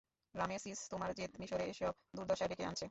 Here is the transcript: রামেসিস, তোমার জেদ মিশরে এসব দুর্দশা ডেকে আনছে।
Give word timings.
রামেসিস, 0.35 0.79
তোমার 0.91 1.09
জেদ 1.17 1.31
মিশরে 1.39 1.65
এসব 1.65 1.93
দুর্দশা 2.15 2.45
ডেকে 2.47 2.63
আনছে। 2.65 2.79